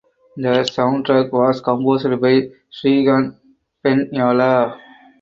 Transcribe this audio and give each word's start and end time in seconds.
The 0.35 0.65
soundtrack 0.67 1.31
was 1.31 1.61
composed 1.61 2.09
by 2.19 2.49
Srikanth 2.73 3.35
Pendyala. 3.85 4.79